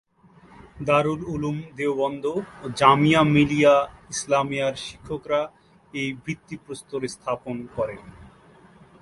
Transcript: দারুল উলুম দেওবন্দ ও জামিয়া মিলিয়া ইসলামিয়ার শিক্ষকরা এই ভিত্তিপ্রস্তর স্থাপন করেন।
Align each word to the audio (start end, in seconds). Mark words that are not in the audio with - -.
দারুল 0.87 1.21
উলুম 1.33 1.57
দেওবন্দ 1.77 2.23
ও 2.63 2.65
জামিয়া 2.79 3.21
মিলিয়া 3.35 3.75
ইসলামিয়ার 4.09 4.75
শিক্ষকরা 4.85 5.41
এই 5.93 6.09
ভিত্তিপ্রস্তর 6.25 7.01
স্থাপন 7.07 7.55
করেন। 7.75 8.01